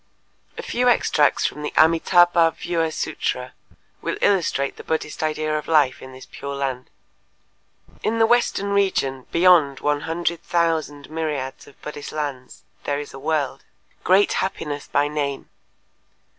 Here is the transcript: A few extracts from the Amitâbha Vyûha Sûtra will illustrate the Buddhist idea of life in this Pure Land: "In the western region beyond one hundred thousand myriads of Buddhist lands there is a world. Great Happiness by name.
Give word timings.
A 0.57 0.63
few 0.63 0.89
extracts 0.89 1.45
from 1.45 1.61
the 1.61 1.69
Amitâbha 1.77 2.55
Vyûha 2.57 2.87
Sûtra 2.89 3.51
will 4.01 4.17
illustrate 4.19 4.75
the 4.77 4.83
Buddhist 4.83 5.21
idea 5.21 5.55
of 5.55 5.67
life 5.67 6.01
in 6.01 6.11
this 6.11 6.25
Pure 6.25 6.55
Land: 6.55 6.89
"In 8.01 8.17
the 8.17 8.25
western 8.25 8.71
region 8.73 9.27
beyond 9.31 9.79
one 9.79 10.01
hundred 10.01 10.41
thousand 10.41 11.11
myriads 11.11 11.67
of 11.67 11.79
Buddhist 11.83 12.11
lands 12.13 12.63
there 12.85 12.99
is 12.99 13.13
a 13.13 13.19
world. 13.19 13.63
Great 14.03 14.33
Happiness 14.33 14.87
by 14.87 15.07
name. 15.07 15.51